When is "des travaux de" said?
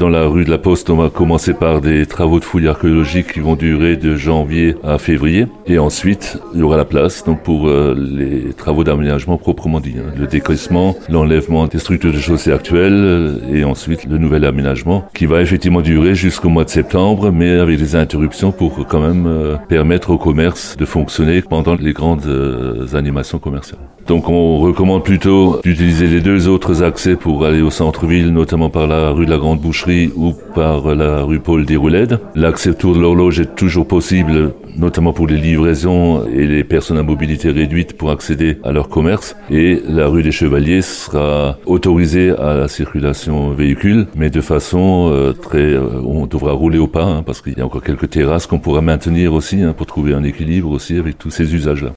1.80-2.44